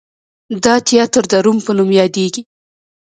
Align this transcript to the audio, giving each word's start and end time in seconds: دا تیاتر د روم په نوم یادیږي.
دا 0.63 0.75
تیاتر 0.87 1.23
د 1.31 1.33
روم 1.45 1.57
په 1.65 1.71
نوم 1.77 1.89
یادیږي. 1.99 2.41